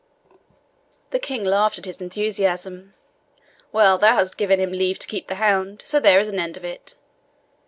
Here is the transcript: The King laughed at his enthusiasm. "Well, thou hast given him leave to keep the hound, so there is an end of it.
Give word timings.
The 1.11 1.19
King 1.19 1.43
laughed 1.45 1.77
at 1.77 1.85
his 1.85 2.01
enthusiasm. 2.01 2.93
"Well, 3.71 3.99
thou 3.99 4.15
hast 4.15 4.35
given 4.35 4.59
him 4.59 4.71
leave 4.71 4.97
to 4.97 5.07
keep 5.07 5.27
the 5.27 5.35
hound, 5.35 5.83
so 5.85 5.99
there 5.99 6.19
is 6.19 6.27
an 6.27 6.39
end 6.39 6.57
of 6.57 6.65
it. 6.65 6.95